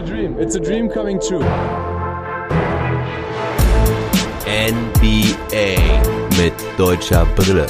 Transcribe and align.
a 0.00 0.06
dream. 0.06 0.36
It's 0.38 0.54
a 0.54 0.60
dream 0.60 0.88
coming 0.88 1.20
true. 1.20 1.44
NBA 4.46 5.76
mit 6.38 6.54
deutscher 6.78 7.26
Brille. 7.36 7.66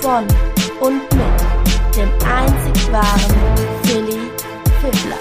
Von 0.00 0.26
und 0.80 1.02
mit 1.14 1.96
dem 1.96 2.08
einzig 2.26 2.92
wahren 2.92 3.36
Philly 3.84 4.18
Fiddler. 4.80 5.18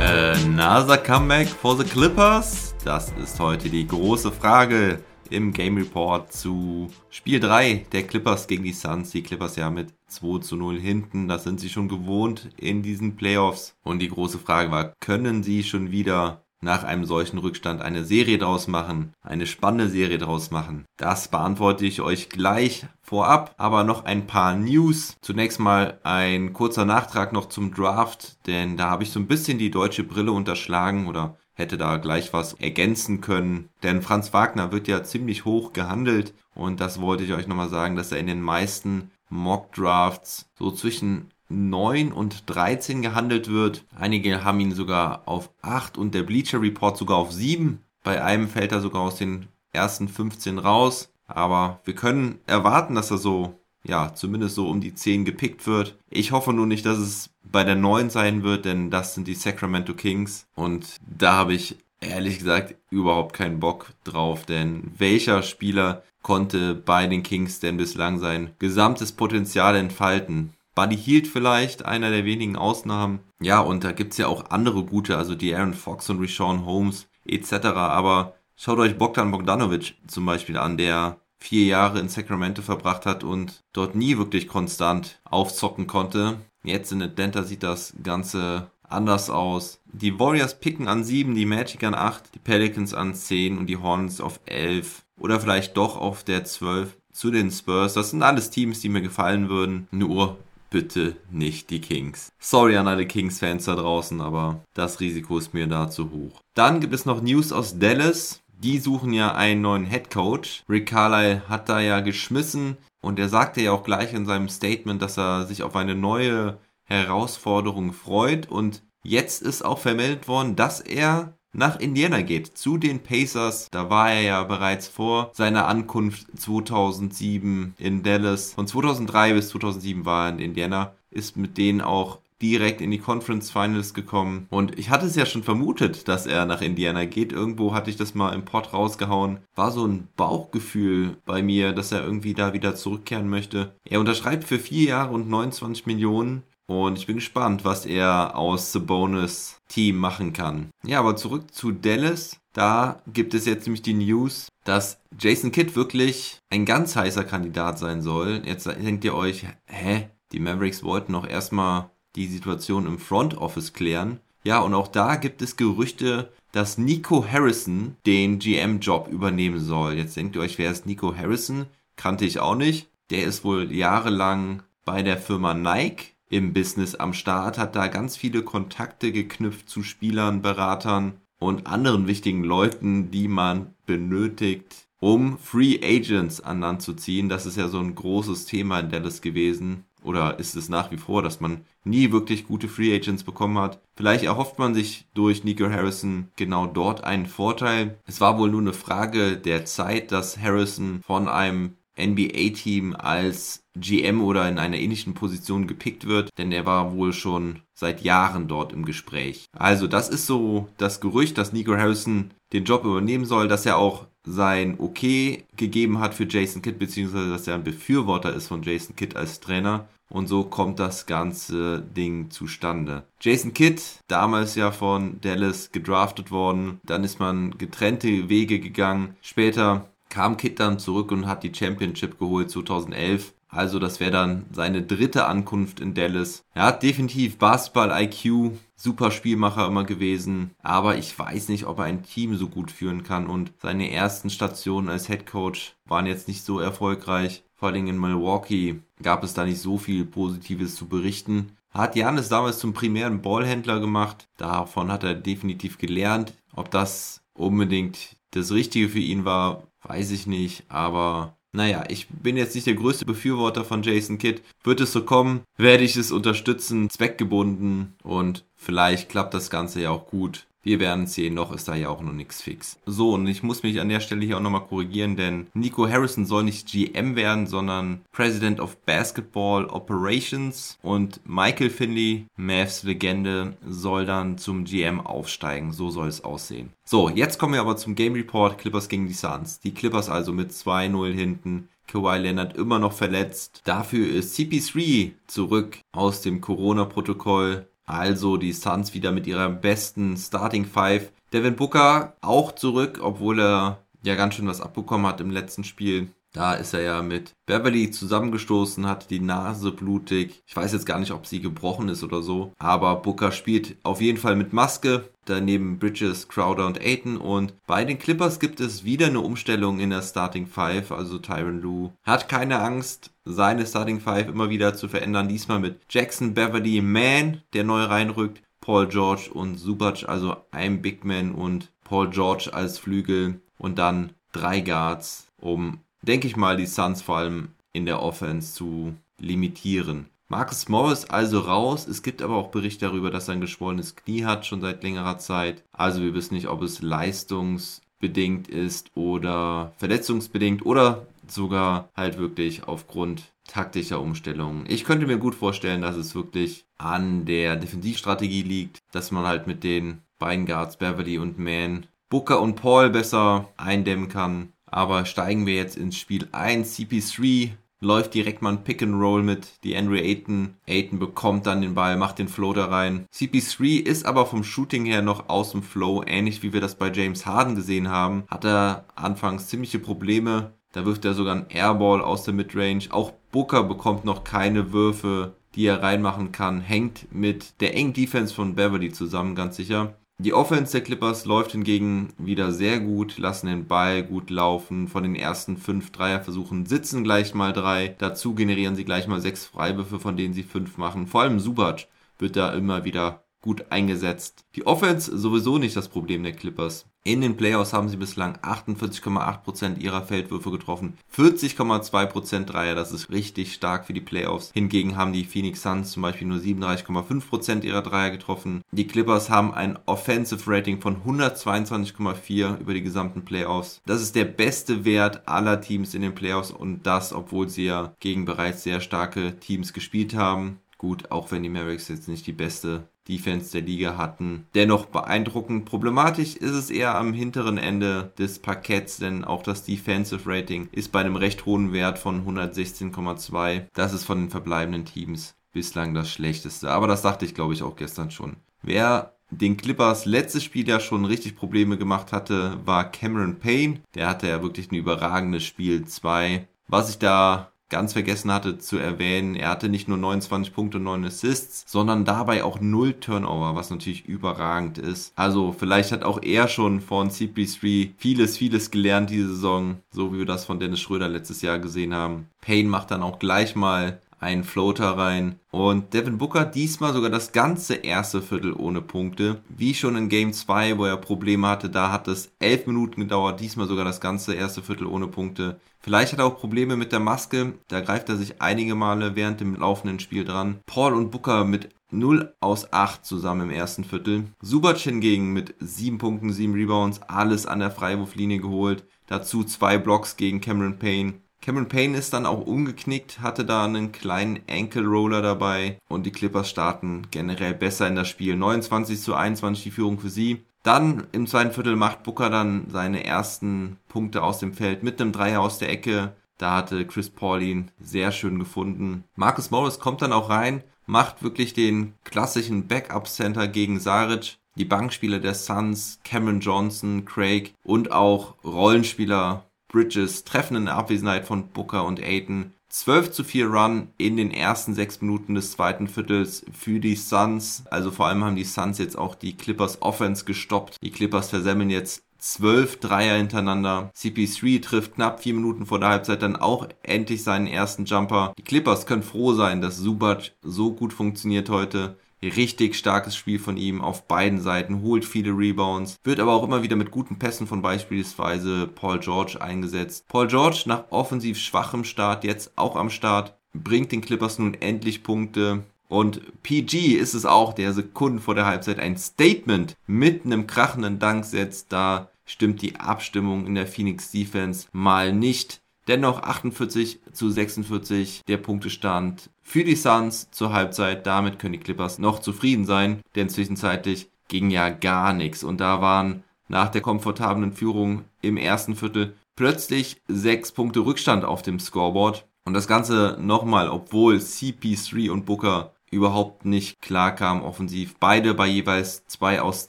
Another 0.00 0.96
Comeback 0.96 1.48
for 1.48 1.76
the 1.76 1.84
Clippers? 1.84 2.74
Das 2.84 3.12
ist 3.22 3.38
heute 3.38 3.68
die 3.68 3.86
große 3.86 4.32
Frage 4.32 4.98
im 5.32 5.52
Game 5.52 5.76
Report 5.76 6.32
zu 6.32 6.90
Spiel 7.10 7.40
3 7.40 7.86
der 7.92 8.04
Clippers 8.04 8.46
gegen 8.46 8.64
die 8.64 8.72
Suns. 8.72 9.10
Die 9.10 9.22
Clippers 9.22 9.56
ja 9.56 9.70
mit 9.70 9.94
2 10.08 10.40
zu 10.40 10.56
0 10.56 10.78
hinten. 10.78 11.28
Das 11.28 11.44
sind 11.44 11.60
sie 11.60 11.68
schon 11.68 11.88
gewohnt 11.88 12.50
in 12.56 12.82
diesen 12.82 13.16
Playoffs. 13.16 13.74
Und 13.82 14.00
die 14.00 14.08
große 14.08 14.38
Frage 14.38 14.70
war, 14.70 14.92
können 15.00 15.42
sie 15.42 15.64
schon 15.64 15.90
wieder 15.90 16.42
nach 16.62 16.84
einem 16.84 17.04
solchen 17.04 17.38
Rückstand 17.38 17.82
eine 17.82 18.04
Serie 18.04 18.38
draus 18.38 18.68
machen, 18.68 19.12
eine 19.22 19.46
spannende 19.46 19.88
Serie 19.88 20.18
draus 20.18 20.50
machen. 20.50 20.84
Das 20.96 21.28
beantworte 21.28 21.84
ich 21.84 22.00
euch 22.00 22.28
gleich 22.28 22.86
vorab, 23.02 23.54
aber 23.58 23.84
noch 23.84 24.04
ein 24.04 24.26
paar 24.26 24.54
News. 24.54 25.16
Zunächst 25.20 25.58
mal 25.58 25.98
ein 26.04 26.52
kurzer 26.52 26.84
Nachtrag 26.84 27.32
noch 27.32 27.46
zum 27.46 27.74
Draft, 27.74 28.46
denn 28.46 28.76
da 28.76 28.90
habe 28.90 29.02
ich 29.02 29.10
so 29.10 29.18
ein 29.18 29.26
bisschen 29.26 29.58
die 29.58 29.70
deutsche 29.70 30.04
Brille 30.04 30.32
unterschlagen 30.32 31.08
oder 31.08 31.36
hätte 31.62 31.78
da 31.78 31.96
gleich 31.96 32.32
was 32.32 32.54
ergänzen 32.54 33.20
können. 33.20 33.70
Denn 33.82 34.02
Franz 34.02 34.32
Wagner 34.32 34.72
wird 34.72 34.88
ja 34.88 35.02
ziemlich 35.02 35.44
hoch 35.44 35.72
gehandelt 35.72 36.34
und 36.54 36.80
das 36.80 37.00
wollte 37.00 37.24
ich 37.24 37.32
euch 37.32 37.46
nochmal 37.46 37.68
sagen, 37.68 37.96
dass 37.96 38.12
er 38.12 38.18
in 38.18 38.26
den 38.26 38.42
meisten 38.42 39.10
Mock 39.30 39.72
Drafts 39.72 40.50
so 40.58 40.70
zwischen 40.70 41.30
9 41.48 42.12
und 42.12 42.50
13 42.50 43.02
gehandelt 43.02 43.48
wird. 43.50 43.84
Einige 43.98 44.44
haben 44.44 44.60
ihn 44.60 44.72
sogar 44.72 45.22
auf 45.26 45.50
8 45.62 45.96
und 45.98 46.14
der 46.14 46.22
Bleacher 46.22 46.60
Report 46.60 46.96
sogar 46.96 47.16
auf 47.16 47.32
7. 47.32 47.82
Bei 48.04 48.22
einem 48.22 48.48
fällt 48.48 48.72
er 48.72 48.80
sogar 48.80 49.02
aus 49.02 49.16
den 49.16 49.48
ersten 49.72 50.08
15 50.08 50.58
raus. 50.58 51.10
Aber 51.26 51.80
wir 51.84 51.94
können 51.94 52.40
erwarten, 52.46 52.94
dass 52.94 53.10
er 53.10 53.18
so, 53.18 53.58
ja, 53.84 54.14
zumindest 54.14 54.54
so 54.54 54.68
um 54.68 54.80
die 54.80 54.94
10 54.94 55.24
gepickt 55.24 55.66
wird. 55.66 55.96
Ich 56.10 56.32
hoffe 56.32 56.52
nur 56.52 56.66
nicht, 56.66 56.86
dass 56.86 56.98
es 56.98 57.30
bei 57.42 57.64
der 57.64 57.76
9 57.76 58.10
sein 58.10 58.42
wird, 58.42 58.64
denn 58.64 58.90
das 58.90 59.14
sind 59.14 59.26
die 59.28 59.34
Sacramento 59.34 59.94
Kings. 59.94 60.46
Und 60.54 60.96
da 61.06 61.34
habe 61.34 61.54
ich 61.54 61.76
ehrlich 62.00 62.38
gesagt 62.38 62.74
überhaupt 62.90 63.34
keinen 63.34 63.60
Bock 63.60 63.90
drauf, 64.04 64.44
denn 64.44 64.92
welcher 64.98 65.42
Spieler 65.42 66.02
konnte 66.22 66.74
bei 66.74 67.06
den 67.06 67.22
Kings 67.22 67.60
denn 67.60 67.76
bislang 67.76 68.18
sein 68.18 68.50
gesamtes 68.58 69.12
Potenzial 69.12 69.76
entfalten? 69.76 70.52
Buddy 70.74 70.96
Hield 70.96 71.26
vielleicht, 71.26 71.84
einer 71.84 72.10
der 72.10 72.24
wenigen 72.24 72.56
Ausnahmen. 72.56 73.20
Ja, 73.40 73.60
und 73.60 73.84
da 73.84 73.92
gibt's 73.92 74.16
ja 74.16 74.26
auch 74.26 74.50
andere 74.50 74.84
gute, 74.84 75.18
also 75.18 75.34
die 75.34 75.54
Aaron 75.54 75.74
Fox 75.74 76.08
und 76.08 76.20
Rashawn 76.20 76.64
Holmes 76.64 77.08
etc. 77.26 77.66
Aber 77.66 78.34
schaut 78.56 78.78
euch 78.78 78.96
Bogdan 78.96 79.30
Bogdanovic 79.30 79.94
zum 80.06 80.24
Beispiel 80.24 80.56
an, 80.56 80.78
der 80.78 81.18
vier 81.42 81.66
Jahre 81.66 81.98
in 81.98 82.08
Sacramento 82.08 82.62
verbracht 82.62 83.04
hat 83.04 83.24
und 83.24 83.62
dort 83.72 83.94
nie 83.94 84.16
wirklich 84.16 84.48
konstant 84.48 85.20
aufzocken 85.24 85.86
konnte. 85.86 86.38
Jetzt 86.62 86.92
in 86.92 87.02
Atlanta 87.02 87.42
sieht 87.42 87.62
das 87.62 87.94
Ganze 88.02 88.70
anders 88.88 89.30
aus. 89.30 89.80
Die 89.86 90.18
Warriors 90.18 90.60
picken 90.60 90.86
an 90.86 91.02
7, 91.02 91.34
die 91.34 91.46
Magic 91.46 91.82
an 91.82 91.94
8, 91.94 92.34
die 92.34 92.38
Pelicans 92.38 92.94
an 92.94 93.14
10 93.14 93.58
und 93.58 93.66
die 93.66 93.78
Hornets 93.78 94.20
auf 94.20 94.40
11. 94.46 95.02
Oder 95.18 95.40
vielleicht 95.40 95.76
doch 95.76 95.96
auf 95.96 96.24
der 96.24 96.44
12 96.44 96.96
zu 97.12 97.30
den 97.30 97.50
Spurs. 97.50 97.94
Das 97.94 98.10
sind 98.10 98.22
alles 98.22 98.50
Teams, 98.50 98.80
die 98.80 98.88
mir 98.88 99.02
gefallen 99.02 99.48
würden. 99.48 99.88
Nur 99.90 100.38
bitte 100.70 101.16
nicht 101.30 101.70
die 101.70 101.80
Kings. 101.80 102.32
Sorry 102.38 102.76
an 102.76 102.88
alle 102.88 103.06
Kings-Fans 103.06 103.66
da 103.66 103.74
draußen, 103.76 104.20
aber 104.20 104.64
das 104.74 105.00
Risiko 105.00 105.38
ist 105.38 105.54
mir 105.54 105.66
da 105.66 105.90
zu 105.90 106.10
hoch. 106.10 106.40
Dann 106.54 106.80
gibt 106.80 106.94
es 106.94 107.04
noch 107.04 107.22
News 107.22 107.52
aus 107.52 107.78
Dallas. 107.78 108.41
Die 108.62 108.78
suchen 108.78 109.12
ja 109.12 109.34
einen 109.34 109.60
neuen 109.60 109.86
Head 109.86 110.08
Coach. 110.08 110.62
Rick 110.68 110.86
Carlisle 110.86 111.42
hat 111.48 111.68
da 111.68 111.80
ja 111.80 111.98
geschmissen 111.98 112.76
und 113.00 113.18
er 113.18 113.28
sagte 113.28 113.60
ja 113.60 113.72
auch 113.72 113.82
gleich 113.82 114.14
in 114.14 114.24
seinem 114.24 114.48
Statement, 114.48 115.02
dass 115.02 115.18
er 115.18 115.46
sich 115.46 115.64
auf 115.64 115.74
eine 115.74 115.96
neue 115.96 116.58
Herausforderung 116.84 117.92
freut 117.92 118.48
und 118.48 118.84
jetzt 119.02 119.42
ist 119.42 119.64
auch 119.64 119.80
vermeldet 119.80 120.28
worden, 120.28 120.54
dass 120.54 120.80
er 120.80 121.36
nach 121.52 121.80
Indiana 121.80 122.22
geht, 122.22 122.56
zu 122.56 122.78
den 122.78 123.02
Pacers. 123.02 123.66
Da 123.72 123.90
war 123.90 124.12
er 124.12 124.22
ja 124.22 124.44
bereits 124.44 124.86
vor 124.86 125.32
seiner 125.34 125.66
Ankunft 125.66 126.26
2007 126.38 127.74
in 127.78 128.04
Dallas. 128.04 128.54
Von 128.54 128.68
2003 128.68 129.32
bis 129.32 129.48
2007 129.48 130.04
war 130.06 130.26
er 130.26 130.34
in 130.34 130.38
Indiana, 130.38 130.94
ist 131.10 131.36
mit 131.36 131.58
denen 131.58 131.80
auch 131.80 132.20
direkt 132.42 132.80
in 132.80 132.90
die 132.90 132.98
Conference 132.98 133.50
Finals 133.50 133.94
gekommen. 133.94 134.46
Und 134.50 134.78
ich 134.78 134.90
hatte 134.90 135.06
es 135.06 135.16
ja 135.16 135.24
schon 135.24 135.42
vermutet, 135.42 136.08
dass 136.08 136.26
er 136.26 136.44
nach 136.44 136.60
Indiana 136.60 137.04
geht. 137.04 137.32
Irgendwo 137.32 137.72
hatte 137.72 137.88
ich 137.88 137.96
das 137.96 138.14
mal 138.14 138.34
im 138.34 138.44
Pod 138.44 138.72
rausgehauen. 138.72 139.38
War 139.54 139.70
so 139.70 139.86
ein 139.86 140.08
Bauchgefühl 140.16 141.16
bei 141.24 141.42
mir, 141.42 141.72
dass 141.72 141.92
er 141.92 142.04
irgendwie 142.04 142.34
da 142.34 142.52
wieder 142.52 142.74
zurückkehren 142.74 143.28
möchte. 143.28 143.76
Er 143.88 144.00
unterschreibt 144.00 144.44
für 144.44 144.58
vier 144.58 144.88
Jahre 144.88 145.14
und 145.14 145.30
29 145.30 145.86
Millionen. 145.86 146.42
Und 146.66 146.98
ich 146.98 147.06
bin 147.06 147.16
gespannt, 147.16 147.64
was 147.64 147.86
er 147.86 148.36
aus 148.36 148.72
Sabonis 148.72 149.60
Team 149.68 149.96
machen 149.96 150.32
kann. 150.32 150.70
Ja, 150.84 151.00
aber 151.00 151.16
zurück 151.16 151.52
zu 151.52 151.72
Dallas. 151.72 152.38
Da 152.52 153.02
gibt 153.06 153.34
es 153.34 153.46
jetzt 153.46 153.66
nämlich 153.66 153.82
die 153.82 153.94
News, 153.94 154.48
dass 154.64 155.00
Jason 155.18 155.52
Kidd 155.52 155.74
wirklich 155.74 156.38
ein 156.50 156.66
ganz 156.66 156.96
heißer 156.96 157.24
Kandidat 157.24 157.78
sein 157.78 158.02
soll. 158.02 158.42
Jetzt 158.44 158.66
denkt 158.66 159.04
ihr 159.04 159.14
euch, 159.14 159.46
hä? 159.66 160.08
Die 160.32 160.40
Mavericks 160.40 160.82
wollten 160.82 161.12
noch 161.12 161.26
erstmal 161.26 161.90
die 162.16 162.26
Situation 162.26 162.86
im 162.86 162.98
Front 162.98 163.36
Office 163.36 163.72
klären. 163.72 164.20
Ja, 164.44 164.60
und 164.60 164.74
auch 164.74 164.88
da 164.88 165.16
gibt 165.16 165.40
es 165.42 165.56
Gerüchte, 165.56 166.32
dass 166.52 166.78
Nico 166.78 167.24
Harrison 167.26 167.96
den 168.06 168.38
GM-Job 168.38 169.08
übernehmen 169.10 169.60
soll. 169.60 169.94
Jetzt 169.94 170.16
denkt 170.16 170.36
ihr 170.36 170.42
euch, 170.42 170.58
wer 170.58 170.70
ist 170.70 170.86
Nico 170.86 171.16
Harrison? 171.16 171.66
Kannte 171.96 172.24
ich 172.24 172.40
auch 172.40 172.56
nicht. 172.56 172.88
Der 173.10 173.24
ist 173.24 173.44
wohl 173.44 173.72
jahrelang 173.72 174.62
bei 174.84 175.02
der 175.02 175.16
Firma 175.16 175.54
Nike 175.54 176.12
im 176.28 176.52
Business 176.52 176.94
am 176.94 177.12
Start, 177.12 177.58
hat 177.58 177.76
da 177.76 177.88
ganz 177.88 178.16
viele 178.16 178.42
Kontakte 178.42 179.12
geknüpft 179.12 179.68
zu 179.68 179.82
Spielern, 179.82 180.40
Beratern 180.40 181.14
und 181.38 181.66
anderen 181.66 182.06
wichtigen 182.06 182.42
Leuten, 182.42 183.10
die 183.10 183.28
man 183.28 183.74
benötigt, 183.86 184.86
um 184.98 185.36
Free 185.38 185.78
Agents 185.82 186.40
an 186.40 186.60
Land 186.60 186.80
zu 186.80 186.94
ziehen. 186.94 187.28
Das 187.28 187.44
ist 187.44 187.56
ja 187.56 187.68
so 187.68 187.78
ein 187.80 187.94
großes 187.94 188.46
Thema 188.46 188.80
in 188.80 188.88
Dallas 188.88 189.20
gewesen. 189.20 189.84
Oder 190.02 190.38
ist 190.38 190.56
es 190.56 190.68
nach 190.68 190.90
wie 190.90 190.96
vor, 190.96 191.22
dass 191.22 191.40
man 191.40 191.64
nie 191.84 192.12
wirklich 192.12 192.46
gute 192.46 192.68
Free 192.68 192.94
Agents 192.94 193.24
bekommen 193.24 193.58
hat? 193.58 193.80
Vielleicht 193.96 194.24
erhofft 194.24 194.58
man 194.58 194.74
sich 194.74 195.06
durch 195.14 195.44
Nico 195.44 195.68
Harrison 195.70 196.28
genau 196.36 196.66
dort 196.66 197.04
einen 197.04 197.26
Vorteil. 197.26 197.98
Es 198.06 198.20
war 198.20 198.38
wohl 198.38 198.50
nur 198.50 198.60
eine 198.60 198.72
Frage 198.72 199.36
der 199.36 199.64
Zeit, 199.64 200.12
dass 200.12 200.38
Harrison 200.38 201.00
von 201.04 201.28
einem 201.28 201.74
NBA-Team 201.98 202.94
als 202.96 203.62
GM 203.76 204.22
oder 204.22 204.48
in 204.48 204.58
einer 204.58 204.76
ähnlichen 204.76 205.14
Position 205.14 205.66
gepickt 205.66 206.06
wird, 206.06 206.30
denn 206.38 206.52
er 206.52 206.66
war 206.66 206.94
wohl 206.94 207.12
schon 207.12 207.60
seit 207.74 208.02
Jahren 208.02 208.48
dort 208.48 208.72
im 208.72 208.84
Gespräch. 208.84 209.46
Also 209.56 209.86
das 209.86 210.08
ist 210.08 210.26
so 210.26 210.68
das 210.76 211.00
Gerücht, 211.00 211.38
dass 211.38 211.52
Nico 211.52 211.76
Harrison 211.76 212.32
den 212.52 212.64
Job 212.64 212.84
übernehmen 212.84 213.24
soll, 213.24 213.48
dass 213.48 213.66
er 213.66 213.78
auch 213.78 214.06
sein 214.24 214.76
Okay 214.78 215.44
gegeben 215.56 215.98
hat 215.98 216.14
für 216.14 216.26
Jason 216.28 216.62
Kidd, 216.62 216.78
beziehungsweise 216.78 217.30
dass 217.30 217.46
er 217.46 217.54
ein 217.54 217.64
Befürworter 217.64 218.32
ist 218.34 218.48
von 218.48 218.62
Jason 218.62 218.96
Kidd 218.96 219.16
als 219.16 219.40
Trainer. 219.40 219.88
Und 220.08 220.28
so 220.28 220.44
kommt 220.44 220.78
das 220.78 221.06
ganze 221.06 221.80
Ding 221.80 222.30
zustande. 222.30 223.04
Jason 223.20 223.54
Kidd, 223.54 223.80
damals 224.08 224.56
ja 224.56 224.70
von 224.70 225.20
Dallas 225.22 225.72
gedraftet 225.72 226.30
worden, 226.30 226.80
dann 226.84 227.02
ist 227.02 227.18
man 227.18 227.56
getrennte 227.56 228.28
Wege 228.28 228.60
gegangen. 228.60 229.16
Später 229.22 229.88
kam 230.10 230.36
Kid 230.36 230.60
dann 230.60 230.78
zurück 230.78 231.10
und 231.10 231.26
hat 231.26 231.42
die 231.42 231.54
Championship 231.54 232.18
geholt 232.18 232.50
2011. 232.50 233.32
Also 233.52 233.78
das 233.78 234.00
wäre 234.00 234.10
dann 234.10 234.46
seine 234.50 234.82
dritte 234.82 235.26
Ankunft 235.26 235.78
in 235.78 235.92
Dallas. 235.92 236.42
Er 236.54 236.64
hat 236.64 236.82
definitiv 236.82 237.36
Basketball-IQ, 237.36 238.52
super 238.74 239.10
Spielmacher 239.10 239.66
immer 239.66 239.84
gewesen, 239.84 240.52
aber 240.62 240.96
ich 240.96 241.16
weiß 241.16 241.50
nicht, 241.50 241.66
ob 241.66 241.78
er 241.78 241.84
ein 241.84 242.02
Team 242.02 242.34
so 242.36 242.48
gut 242.48 242.70
führen 242.70 243.02
kann 243.02 243.26
und 243.26 243.52
seine 243.60 243.90
ersten 243.92 244.30
Stationen 244.30 244.88
als 244.88 245.06
Head 245.06 245.26
Coach 245.26 245.74
waren 245.84 246.06
jetzt 246.06 246.28
nicht 246.28 246.44
so 246.44 246.60
erfolgreich. 246.60 247.44
Vor 247.54 247.68
allem 247.68 247.86
in 247.86 248.00
Milwaukee 248.00 248.80
gab 249.02 249.22
es 249.22 249.34
da 249.34 249.44
nicht 249.44 249.60
so 249.60 249.76
viel 249.76 250.06
Positives 250.06 250.74
zu 250.74 250.88
berichten. 250.88 251.52
Hat 251.70 251.94
Janis 251.94 252.30
damals 252.30 252.58
zum 252.58 252.72
primären 252.72 253.20
Ballhändler 253.20 253.80
gemacht. 253.80 254.28
Davon 254.38 254.90
hat 254.90 255.04
er 255.04 255.14
definitiv 255.14 255.76
gelernt. 255.76 256.32
Ob 256.56 256.70
das 256.70 257.22
unbedingt 257.34 258.16
das 258.30 258.50
Richtige 258.50 258.88
für 258.88 258.98
ihn 258.98 259.26
war, 259.26 259.64
weiß 259.82 260.10
ich 260.10 260.26
nicht, 260.26 260.64
aber 260.70 261.36
naja, 261.52 261.84
ich 261.88 262.08
bin 262.08 262.36
jetzt 262.38 262.54
nicht 262.54 262.66
der 262.66 262.74
größte 262.74 263.04
Befürworter 263.04 263.64
von 263.64 263.82
Jason 263.82 264.18
Kidd. 264.18 264.40
Wird 264.64 264.80
es 264.80 264.92
so 264.92 265.04
kommen, 265.04 265.42
werde 265.58 265.84
ich 265.84 265.96
es 265.96 266.10
unterstützen, 266.10 266.88
zweckgebunden 266.88 267.94
und 268.02 268.44
vielleicht 268.56 269.10
klappt 269.10 269.34
das 269.34 269.50
Ganze 269.50 269.82
ja 269.82 269.90
auch 269.90 270.06
gut. 270.06 270.46
Wir 270.62 270.78
werden 270.78 271.06
sehen, 271.06 271.34
noch 271.34 271.52
ist 271.52 271.66
da 271.66 271.74
ja 271.74 271.88
auch 271.88 272.02
noch 272.02 272.12
nichts 272.12 272.40
fix. 272.40 272.78
So, 272.86 273.14
und 273.14 273.26
ich 273.26 273.42
muss 273.42 273.62
mich 273.62 273.80
an 273.80 273.88
der 273.88 274.00
Stelle 274.00 274.24
hier 274.24 274.36
auch 274.36 274.42
nochmal 274.42 274.66
korrigieren, 274.66 275.16
denn 275.16 275.48
Nico 275.54 275.88
Harrison 275.88 276.24
soll 276.24 276.44
nicht 276.44 276.70
GM 276.70 277.16
werden, 277.16 277.46
sondern 277.46 278.02
President 278.12 278.60
of 278.60 278.76
Basketball 278.84 279.66
Operations 279.66 280.78
und 280.82 281.20
Michael 281.24 281.70
Finley, 281.70 282.26
Mavs 282.36 282.84
Legende, 282.84 283.56
soll 283.66 284.06
dann 284.06 284.38
zum 284.38 284.64
GM 284.64 285.00
aufsteigen. 285.00 285.72
So 285.72 285.90
soll 285.90 286.08
es 286.08 286.22
aussehen. 286.22 286.70
So, 286.84 287.08
jetzt 287.08 287.38
kommen 287.38 287.54
wir 287.54 287.60
aber 287.60 287.76
zum 287.76 287.94
Game 287.94 288.14
Report 288.14 288.58
Clippers 288.58 288.88
gegen 288.88 289.08
die 289.08 289.14
Suns. 289.14 289.60
Die 289.60 289.74
Clippers 289.74 290.08
also 290.08 290.32
mit 290.32 290.52
2-0 290.52 291.12
hinten. 291.12 291.68
Kawhi 291.88 292.18
Leonard 292.18 292.56
immer 292.56 292.78
noch 292.78 292.92
verletzt. 292.92 293.62
Dafür 293.64 294.08
ist 294.08 294.38
CP3 294.38 295.12
zurück 295.26 295.78
aus 295.92 296.22
dem 296.22 296.40
Corona-Protokoll. 296.40 297.66
Also 297.84 298.36
die 298.36 298.52
Suns 298.52 298.94
wieder 298.94 299.12
mit 299.12 299.26
ihrer 299.26 299.48
besten 299.48 300.16
Starting 300.16 300.64
Five. 300.64 301.12
Devin 301.32 301.56
Booker 301.56 302.16
auch 302.20 302.52
zurück, 302.52 303.00
obwohl 303.02 303.40
er 303.40 303.78
ja 304.04 304.14
ganz 304.14 304.34
schön 304.34 304.46
was 304.46 304.60
abbekommen 304.60 305.06
hat 305.06 305.20
im 305.20 305.30
letzten 305.30 305.64
Spiel. 305.64 306.08
Da 306.32 306.54
ist 306.54 306.72
er 306.72 306.80
ja 306.80 307.02
mit 307.02 307.34
Beverly 307.44 307.90
zusammengestoßen, 307.90 308.88
hat 308.88 309.10
die 309.10 309.20
Nase 309.20 309.70
blutig. 309.70 310.42
Ich 310.46 310.56
weiß 310.56 310.72
jetzt 310.72 310.86
gar 310.86 310.98
nicht, 310.98 311.12
ob 311.12 311.26
sie 311.26 311.42
gebrochen 311.42 311.90
ist 311.90 312.02
oder 312.02 312.22
so. 312.22 312.52
Aber 312.58 312.96
Booker 312.96 313.32
spielt 313.32 313.76
auf 313.82 314.00
jeden 314.00 314.16
Fall 314.16 314.34
mit 314.34 314.54
Maske. 314.54 315.10
Daneben 315.26 315.78
Bridges, 315.78 316.28
Crowder 316.28 316.66
und 316.66 316.80
Aiton. 316.80 317.18
Und 317.18 317.54
bei 317.66 317.84
den 317.84 317.98
Clippers 317.98 318.40
gibt 318.40 318.60
es 318.60 318.82
wieder 318.82 319.06
eine 319.06 319.20
Umstellung 319.20 319.78
in 319.78 319.90
der 319.90 320.00
Starting 320.00 320.46
Five. 320.46 320.90
Also 320.90 321.18
Tyron 321.18 321.60
Lue 321.60 321.92
hat 322.02 322.30
keine 322.30 322.60
Angst, 322.60 323.11
seine 323.24 323.66
Starting 323.66 324.00
Five 324.00 324.28
immer 324.28 324.50
wieder 324.50 324.74
zu 324.74 324.88
verändern. 324.88 325.28
Diesmal 325.28 325.60
mit 325.60 325.80
Jackson, 325.88 326.34
Beverly, 326.34 326.80
Man, 326.80 327.42
der 327.52 327.64
neu 327.64 327.84
reinrückt. 327.84 328.42
Paul 328.60 328.86
George 328.86 329.28
und 329.32 329.58
Subac, 329.58 330.08
also 330.08 330.36
ein 330.52 330.82
Big 330.82 331.04
Man 331.04 331.32
und 331.32 331.72
Paul 331.82 332.10
George 332.10 332.50
als 332.52 332.78
Flügel. 332.78 333.40
Und 333.58 333.78
dann 333.78 334.12
drei 334.32 334.60
Guards, 334.60 335.26
um 335.40 335.80
denke 336.02 336.26
ich 336.26 336.36
mal, 336.36 336.56
die 336.56 336.66
Suns 336.66 337.02
vor 337.02 337.18
allem 337.18 337.48
in 337.72 337.86
der 337.86 338.02
Offense 338.02 338.54
zu 338.54 338.94
limitieren. 339.18 340.06
Marcus 340.28 340.68
Morris 340.68 341.04
also 341.04 341.40
raus. 341.40 341.86
Es 341.86 342.02
gibt 342.02 342.22
aber 342.22 342.36
auch 342.36 342.48
Berichte 342.48 342.86
darüber, 342.86 343.10
dass 343.10 343.28
er 343.28 343.34
ein 343.34 343.40
geschwollenes 343.40 343.96
Knie 343.96 344.24
hat, 344.24 344.46
schon 344.46 344.60
seit 344.60 344.82
längerer 344.82 345.18
Zeit. 345.18 345.62
Also 345.72 346.00
wir 346.00 346.14
wissen 346.14 346.34
nicht, 346.34 346.48
ob 346.48 346.62
es 346.62 346.80
leistungsbedingt 346.80 348.48
ist 348.48 348.90
oder 348.94 349.72
verletzungsbedingt 349.76 350.64
oder 350.64 351.06
sogar 351.26 351.90
halt 351.96 352.18
wirklich 352.18 352.64
aufgrund 352.64 353.32
taktischer 353.46 354.00
Umstellungen. 354.00 354.64
Ich 354.68 354.84
könnte 354.84 355.06
mir 355.06 355.18
gut 355.18 355.34
vorstellen, 355.34 355.82
dass 355.82 355.96
es 355.96 356.14
wirklich 356.14 356.64
an 356.78 357.24
der 357.24 357.56
Defensivstrategie 357.56 358.42
liegt, 358.42 358.78
dass 358.92 359.10
man 359.10 359.26
halt 359.26 359.46
mit 359.46 359.64
den 359.64 360.02
beiden 360.18 360.46
Guards 360.46 360.76
Beverly 360.76 361.18
und 361.18 361.38
Man 361.38 361.86
Booker 362.08 362.40
und 362.40 362.56
Paul 362.56 362.90
besser 362.90 363.48
eindämmen 363.56 364.08
kann 364.08 364.52
aber 364.72 365.04
steigen 365.04 365.46
wir 365.46 365.54
jetzt 365.54 365.76
ins 365.76 365.96
Spiel 365.96 366.28
ein. 366.32 366.64
CP3 366.64 367.50
läuft 367.80 368.14
direkt 368.14 368.42
mal 368.42 368.54
ein 368.54 368.64
Pick 368.64 368.82
and 368.82 368.94
Roll 368.94 369.22
mit 369.22 369.62
die 369.64 369.76
Andrew 369.76 369.96
Ayton. 369.96 370.54
Ayton 370.66 370.98
bekommt 370.98 371.46
dann 371.46 371.60
den 371.60 371.74
Ball, 371.74 371.96
macht 371.96 372.18
den 372.18 372.28
Floater 372.28 372.70
rein. 372.70 373.06
CP3 373.12 373.80
ist 373.80 374.06
aber 374.06 374.24
vom 374.24 374.42
Shooting 374.42 374.86
her 374.86 375.02
noch 375.02 375.28
aus 375.28 375.52
dem 375.52 375.62
Flow, 375.62 376.02
ähnlich 376.06 376.42
wie 376.42 376.52
wir 376.52 376.60
das 376.60 376.76
bei 376.76 376.90
James 376.90 377.26
Harden 377.26 377.54
gesehen 377.54 377.88
haben. 377.88 378.24
Hat 378.28 378.44
er 378.44 378.86
anfangs 378.94 379.48
ziemliche 379.48 379.78
Probleme. 379.78 380.52
Da 380.72 380.84
wirft 380.86 381.04
er 381.04 381.14
sogar 381.14 381.34
einen 381.34 381.50
Airball 381.50 382.00
aus 382.00 382.24
der 382.24 382.34
Midrange. 382.34 382.88
Auch 382.90 383.12
Booker 383.30 383.62
bekommt 383.62 384.04
noch 384.04 384.24
keine 384.24 384.72
Würfe, 384.72 385.36
die 385.54 385.66
er 385.66 385.82
reinmachen 385.82 386.32
kann. 386.32 386.60
Hängt 386.60 387.12
mit 387.14 387.60
der 387.60 387.74
engen 387.74 387.92
Defense 387.92 388.34
von 388.34 388.54
Beverly 388.54 388.90
zusammen, 388.90 389.34
ganz 389.34 389.56
sicher. 389.56 389.94
Die 390.18 390.34
Offense 390.34 390.72
der 390.72 390.82
Clippers 390.82 391.24
läuft 391.24 391.52
hingegen 391.52 392.12
wieder 392.16 392.52
sehr 392.52 392.78
gut, 392.78 393.18
lassen 393.18 393.48
den 393.48 393.66
Ball 393.66 394.04
gut 394.04 394.30
laufen. 394.30 394.86
Von 394.86 395.02
den 395.02 395.16
ersten 395.16 395.56
fünf 395.56 395.90
Dreierversuchen 395.90 396.64
sitzen 396.64 397.02
gleich 397.02 397.34
mal 397.34 397.52
drei. 397.52 397.96
Dazu 397.98 398.34
generieren 398.34 398.76
sie 398.76 398.84
gleich 398.84 399.08
mal 399.08 399.20
sechs 399.20 399.46
Freiwürfe, 399.46 399.98
von 399.98 400.16
denen 400.16 400.32
sie 400.32 400.44
fünf 400.44 400.78
machen. 400.78 401.06
Vor 401.06 401.22
allem 401.22 401.40
Subac 401.40 401.88
wird 402.18 402.36
da 402.36 402.52
immer 402.52 402.84
wieder 402.84 403.24
gut 403.40 403.66
eingesetzt. 403.70 404.44
Die 404.54 404.66
Offense 404.66 405.16
sowieso 405.18 405.58
nicht 405.58 405.76
das 405.76 405.88
Problem 405.88 406.22
der 406.22 406.32
Clippers. 406.32 406.86
In 407.04 407.20
den 407.20 407.36
Playoffs 407.36 407.72
haben 407.72 407.88
sie 407.88 407.96
bislang 407.96 408.36
48,8% 408.42 409.78
ihrer 409.78 410.02
Feldwürfe 410.02 410.52
getroffen, 410.52 410.96
40,2% 411.12 412.44
Dreier, 412.44 412.76
das 412.76 412.92
ist 412.92 413.10
richtig 413.10 413.54
stark 413.54 413.86
für 413.86 413.92
die 413.92 414.00
Playoffs. 414.00 414.52
Hingegen 414.54 414.96
haben 414.96 415.12
die 415.12 415.24
Phoenix 415.24 415.62
Suns 415.62 415.90
zum 415.90 416.02
Beispiel 416.02 416.28
nur 416.28 416.38
37,5% 416.38 417.64
ihrer 417.64 417.82
Dreier 417.82 418.10
getroffen. 418.10 418.62
Die 418.70 418.86
Clippers 418.86 419.30
haben 419.30 419.52
ein 419.52 419.80
Offensive 419.86 420.48
Rating 420.48 420.80
von 420.80 421.02
122,4 421.02 422.60
über 422.60 422.72
die 422.72 422.82
gesamten 422.82 423.24
Playoffs. 423.24 423.80
Das 423.84 424.00
ist 424.00 424.14
der 424.14 424.26
beste 424.26 424.84
Wert 424.84 425.26
aller 425.26 425.60
Teams 425.60 425.94
in 425.94 426.02
den 426.02 426.14
Playoffs 426.14 426.52
und 426.52 426.86
das, 426.86 427.12
obwohl 427.12 427.48
sie 427.48 427.64
ja 427.64 427.94
gegen 427.98 428.26
bereits 428.26 428.62
sehr 428.62 428.80
starke 428.80 429.40
Teams 429.40 429.72
gespielt 429.72 430.14
haben. 430.14 430.60
Gut, 430.78 431.10
auch 431.10 431.30
wenn 431.30 431.42
die 431.42 431.48
Mavericks 431.48 431.88
jetzt 431.88 432.08
nicht 432.08 432.26
die 432.26 432.32
beste 432.32 432.88
Defense 433.08 433.52
der 433.52 433.62
Liga 433.62 433.96
hatten. 433.96 434.46
Dennoch 434.54 434.86
beeindruckend. 434.86 435.64
Problematisch 435.64 436.36
ist 436.36 436.52
es 436.52 436.70
eher 436.70 436.96
am 436.96 437.12
hinteren 437.12 437.58
Ende 437.58 438.12
des 438.18 438.38
Parketts, 438.38 438.98
denn 438.98 439.24
auch 439.24 439.42
das 439.42 439.64
Defensive 439.64 440.22
Rating 440.26 440.68
ist 440.72 440.92
bei 440.92 441.00
einem 441.00 441.16
recht 441.16 441.46
hohen 441.46 441.72
Wert 441.72 441.98
von 441.98 442.26
116,2. 442.26 443.66
Das 443.74 443.92
ist 443.92 444.04
von 444.04 444.18
den 444.18 444.30
verbleibenden 444.30 444.84
Teams 444.84 445.34
bislang 445.52 445.94
das 445.94 446.10
schlechteste. 446.10 446.70
Aber 446.70 446.86
das 446.86 447.02
dachte 447.02 447.24
ich, 447.24 447.34
glaube 447.34 447.54
ich, 447.54 447.62
auch 447.62 447.76
gestern 447.76 448.10
schon. 448.10 448.36
Wer 448.62 449.14
den 449.30 449.56
Clippers 449.56 450.04
letztes 450.04 450.44
Spiel 450.44 450.68
ja 450.68 450.78
schon 450.78 451.04
richtig 451.04 451.36
Probleme 451.36 451.78
gemacht 451.78 452.12
hatte, 452.12 452.58
war 452.64 452.90
Cameron 452.90 453.38
Payne. 453.38 453.80
Der 453.94 454.08
hatte 454.08 454.28
ja 454.28 454.42
wirklich 454.42 454.70
ein 454.70 454.76
überragendes 454.76 455.44
Spiel 455.44 455.84
2. 455.86 456.46
Was 456.68 456.90
ich 456.90 456.98
da 456.98 457.51
ganz 457.72 457.94
vergessen 457.94 458.30
hatte 458.30 458.58
zu 458.58 458.76
erwähnen, 458.76 459.34
er 459.34 459.48
hatte 459.48 459.68
nicht 459.68 459.88
nur 459.88 459.98
29 459.98 460.54
Punkte 460.54 460.76
und 460.76 460.84
9 460.84 461.06
Assists, 461.06 461.64
sondern 461.66 462.04
dabei 462.04 462.44
auch 462.44 462.60
0 462.60 462.92
Turnover, 463.00 463.56
was 463.56 463.70
natürlich 463.70 464.06
überragend 464.06 464.78
ist. 464.78 465.12
Also 465.16 465.52
vielleicht 465.58 465.90
hat 465.90 466.04
auch 466.04 466.22
er 466.22 466.46
schon 466.46 466.80
von 466.80 467.10
CP3 467.10 467.92
vieles, 467.96 468.36
vieles 468.36 468.70
gelernt 468.70 469.10
diese 469.10 469.28
Saison, 469.28 469.78
so 469.90 470.12
wie 470.12 470.18
wir 470.18 470.26
das 470.26 470.44
von 470.44 470.60
Dennis 470.60 470.80
Schröder 470.80 471.08
letztes 471.08 471.42
Jahr 471.42 471.58
gesehen 471.58 471.94
haben. 471.94 472.28
Payne 472.42 472.68
macht 472.68 472.90
dann 472.90 473.02
auch 473.02 473.18
gleich 473.18 473.56
mal 473.56 474.00
einen 474.22 474.44
Floater 474.44 474.96
rein. 474.96 475.40
Und 475.50 475.92
Devin 475.92 476.18
Booker 476.18 476.44
diesmal 476.44 476.92
sogar 476.92 477.10
das 477.10 477.32
ganze 477.32 477.74
erste 477.74 478.22
Viertel 478.22 478.52
ohne 478.52 478.80
Punkte. 478.80 479.42
Wie 479.48 479.74
schon 479.74 479.96
in 479.96 480.08
Game 480.08 480.32
2, 480.32 480.78
wo 480.78 480.84
er 480.84 480.96
Probleme 480.96 481.48
hatte, 481.48 481.68
da 481.68 481.92
hat 481.92 482.08
es 482.08 482.30
elf 482.38 482.66
Minuten 482.66 483.00
gedauert. 483.00 483.40
Diesmal 483.40 483.66
sogar 483.66 483.84
das 483.84 484.00
ganze 484.00 484.34
erste 484.34 484.62
Viertel 484.62 484.86
ohne 484.86 485.08
Punkte. 485.08 485.60
Vielleicht 485.80 486.12
hat 486.12 486.20
er 486.20 486.26
auch 486.26 486.38
Probleme 486.38 486.76
mit 486.76 486.92
der 486.92 487.00
Maske. 487.00 487.54
Da 487.68 487.80
greift 487.80 488.08
er 488.08 488.16
sich 488.16 488.40
einige 488.40 488.76
Male 488.76 489.16
während 489.16 489.40
dem 489.40 489.56
laufenden 489.56 489.98
Spiel 489.98 490.24
dran. 490.24 490.60
Paul 490.66 490.94
und 490.94 491.10
Booker 491.10 491.44
mit 491.44 491.70
0 491.90 492.32
aus 492.40 492.72
8 492.72 493.04
zusammen 493.04 493.42
im 493.42 493.50
ersten 493.50 493.84
Viertel. 493.84 494.24
Subac 494.40 494.78
hingegen 494.78 495.32
mit 495.32 495.54
7 495.58 495.98
Punkten, 495.98 496.32
7 496.32 496.54
Rebounds, 496.54 497.02
alles 497.02 497.46
an 497.46 497.58
der 497.58 497.70
Freiwurflinie 497.70 498.38
geholt. 498.38 498.84
Dazu 499.08 499.44
zwei 499.44 499.76
Blocks 499.76 500.16
gegen 500.16 500.40
Cameron 500.40 500.78
Payne. 500.78 501.14
Cameron 501.42 501.66
Payne 501.66 501.98
ist 501.98 502.12
dann 502.12 502.24
auch 502.24 502.46
umgeknickt, 502.46 503.20
hatte 503.20 503.44
da 503.44 503.64
einen 503.64 503.90
kleinen 503.90 504.42
Ankle 504.48 504.86
Roller 504.86 505.22
dabei 505.22 505.76
und 505.88 506.06
die 506.06 506.12
Clippers 506.12 506.48
starten 506.48 507.08
generell 507.10 507.52
besser 507.52 507.88
in 507.88 507.96
das 507.96 508.08
Spiel. 508.08 508.36
29 508.36 509.00
zu 509.00 509.14
21 509.14 509.64
die 509.64 509.72
Führung 509.72 509.98
für 509.98 510.08
sie. 510.08 510.44
Dann 510.62 511.08
im 511.10 511.26
zweiten 511.26 511.50
Viertel 511.50 511.74
macht 511.74 512.04
Booker 512.04 512.30
dann 512.30 512.68
seine 512.70 513.04
ersten 513.04 513.78
Punkte 513.88 514.22
aus 514.22 514.38
dem 514.38 514.54
Feld 514.54 514.84
mit 514.84 515.00
einem 515.00 515.10
Dreier 515.10 515.40
aus 515.40 515.58
der 515.58 515.70
Ecke. 515.70 516.12
Da 516.38 516.58
hatte 516.58 516.86
Chris 516.86 517.10
Paulin 517.10 517.72
sehr 517.80 518.12
schön 518.12 518.38
gefunden. 518.38 519.02
Marcus 519.16 519.50
Morris 519.50 519.80
kommt 519.80 520.00
dann 520.00 520.12
auch 520.12 520.30
rein, 520.30 520.62
macht 520.86 521.24
wirklich 521.24 521.54
den 521.54 521.94
klassischen 522.04 522.68
Backup-Center 522.68 523.48
gegen 523.48 523.80
Saric. 523.80 524.38
Die 524.54 524.64
Bankspieler 524.64 525.18
der 525.18 525.34
Suns, 525.34 525.98
Cameron 526.04 526.38
Johnson, 526.38 527.04
Craig 527.04 527.54
und 527.64 527.90
auch 527.90 528.34
Rollenspieler 528.44 529.44
Bridges 529.72 530.24
treffen 530.24 530.56
in 530.56 530.66
der 530.66 530.76
Abwesenheit 530.76 531.24
von 531.24 531.48
Booker 531.48 531.84
und 531.84 532.00
Aiton. 532.00 532.52
12 532.68 533.10
zu 533.10 533.24
4 533.24 533.48
Run 533.48 533.88
in 533.98 534.16
den 534.16 534.30
ersten 534.30 534.74
sechs 534.74 535.02
Minuten 535.02 535.34
des 535.34 535.52
zweiten 535.52 535.88
Viertels 535.88 536.46
für 536.52 536.80
die 536.80 536.94
Suns. 536.94 537.64
Also 537.70 537.90
vor 537.90 538.06
allem 538.06 538.24
haben 538.24 538.36
die 538.36 538.44
Suns 538.44 538.78
jetzt 538.78 538.96
auch 538.96 539.14
die 539.14 539.36
Clippers 539.36 539.82
Offense 539.82 540.24
gestoppt. 540.24 540.76
Die 540.82 540.90
Clippers 540.90 541.28
versemmeln 541.30 541.68
jetzt 541.68 542.02
12 542.18 542.78
Dreier 542.78 543.16
hintereinander. 543.16 543.90
CP3 543.96 544.62
trifft 544.62 544.94
knapp 544.94 545.20
vier 545.22 545.34
Minuten 545.34 545.66
vor 545.66 545.80
der 545.80 545.88
Halbzeit 545.88 546.22
dann 546.22 546.36
auch 546.36 546.68
endlich 546.82 547.24
seinen 547.24 547.46
ersten 547.46 547.84
Jumper. 547.84 548.32
Die 548.38 548.42
Clippers 548.42 548.86
können 548.86 549.02
froh 549.02 549.34
sein, 549.34 549.60
dass 549.60 549.76
Subac 549.76 550.32
so 550.42 550.72
gut 550.72 550.92
funktioniert 550.92 551.50
heute. 551.50 551.96
Richtig 552.22 552.76
starkes 552.76 553.16
Spiel 553.16 553.40
von 553.40 553.56
ihm 553.56 553.80
auf 553.80 554.06
beiden 554.06 554.40
Seiten, 554.40 554.82
holt 554.82 555.04
viele 555.04 555.30
Rebounds, 555.30 555.98
wird 556.04 556.20
aber 556.20 556.32
auch 556.32 556.44
immer 556.44 556.62
wieder 556.62 556.76
mit 556.76 556.92
guten 556.92 557.18
Pässen 557.18 557.48
von 557.48 557.62
beispielsweise 557.62 558.68
Paul 558.68 559.00
George 559.00 559.40
eingesetzt. 559.40 560.06
Paul 560.06 560.28
George 560.28 560.62
nach 560.66 560.84
offensiv 560.90 561.38
schwachem 561.38 561.82
Start 561.84 562.22
jetzt 562.22 562.52
auch 562.56 562.76
am 562.76 562.90
Start, 562.90 563.36
bringt 563.54 563.90
den 563.92 564.02
Clippers 564.02 564.38
nun 564.38 564.54
endlich 564.54 565.02
Punkte 565.02 565.64
Und 565.88 566.42
PG 566.42 566.94
ist 566.94 567.14
es 567.14 567.26
auch, 567.26 567.52
der 567.52 567.72
Sekunden 567.72 568.20
vor 568.20 568.34
der 568.34 568.46
Halbzeit 568.46 568.78
ein 568.78 568.96
Statement 568.96 569.76
mit 569.86 570.24
einem 570.24 570.46
krachenden 570.46 570.98
Dank 570.98 571.24
setzt. 571.24 571.72
Da 571.72 572.08
stimmt 572.24 572.62
die 572.62 572.76
Abstimmung 572.76 573.46
in 573.46 573.54
der 573.54 573.66
Phoenix 573.66 574.10
Defense 574.10 574.68
mal 574.72 575.12
nicht. 575.12 575.61
Dennoch 575.88 576.22
48 576.22 577.00
zu 577.12 577.30
46 577.30 578.22
der 578.28 578.36
Punktestand 578.36 579.30
für 579.42 579.64
die 579.64 579.74
Suns 579.74 580.30
zur 580.30 580.52
Halbzeit. 580.52 581.06
Damit 581.06 581.38
können 581.38 581.54
die 581.54 581.58
Clippers 581.58 581.98
noch 581.98 582.20
zufrieden 582.20 582.64
sein, 582.64 583.00
denn 583.16 583.28
zwischenzeitlich 583.28 584.08
ging 584.28 584.50
ja 584.50 584.68
gar 584.68 585.12
nichts. 585.12 585.42
Und 585.42 585.60
da 585.60 585.80
waren 585.80 586.22
nach 586.48 586.68
der 586.68 586.82
komfortablen 586.82 587.52
Führung 587.52 588.04
im 588.20 588.36
ersten 588.36 588.76
Viertel 588.76 589.14
plötzlich 589.34 590.00
sechs 590.06 590.52
Punkte 590.52 590.80
Rückstand 590.80 591.24
auf 591.24 591.42
dem 591.42 591.58
Scoreboard. 591.58 592.26
Und 592.44 592.54
das 592.54 592.68
Ganze 592.68 593.16
nochmal, 593.20 593.68
obwohl 593.68 594.16
CP3 594.16 595.10
und 595.10 595.26
Booker 595.26 595.72
überhaupt 595.90 596.44
nicht 596.44 596.80
klar 596.80 597.14
kamen 597.14 597.42
offensiv. 597.42 597.96
Beide 598.00 598.34
bei 598.34 598.46
jeweils 598.46 599.06
zwei 599.06 599.40
aus 599.40 599.68